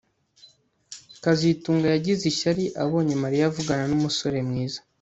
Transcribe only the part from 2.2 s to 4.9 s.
ishyari abonye Mariya avugana numusore mwiza